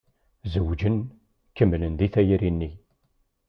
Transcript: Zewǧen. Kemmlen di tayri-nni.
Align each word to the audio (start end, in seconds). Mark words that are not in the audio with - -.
Zewǧen. 0.51 0.97
Kemmlen 1.55 1.93
di 1.99 2.07
tayri-nni. 2.13 2.71